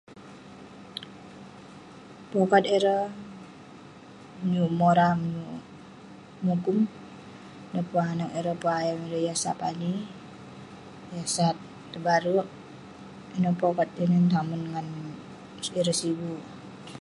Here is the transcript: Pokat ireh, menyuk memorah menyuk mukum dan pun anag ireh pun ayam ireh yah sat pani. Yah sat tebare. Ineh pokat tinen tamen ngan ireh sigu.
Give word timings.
Pokat 2.31 2.63
ireh, 2.75 3.05
menyuk 4.39 4.69
memorah 4.71 5.11
menyuk 5.23 5.53
mukum 6.45 6.77
dan 7.71 7.83
pun 7.89 8.01
anag 8.11 8.29
ireh 8.39 8.55
pun 8.61 8.71
ayam 8.81 8.99
ireh 9.05 9.21
yah 9.27 9.37
sat 9.43 9.55
pani. 9.61 9.93
Yah 11.15 11.27
sat 11.35 11.55
tebare. 11.91 12.39
Ineh 13.35 13.53
pokat 13.61 13.89
tinen 13.97 14.23
tamen 14.33 14.61
ngan 14.71 14.87
ireh 15.79 15.97
sigu. 16.01 16.31